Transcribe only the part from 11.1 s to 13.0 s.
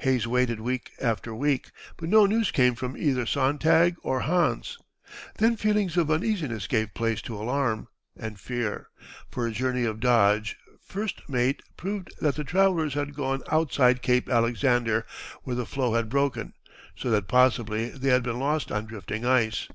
mate, proved that the travellers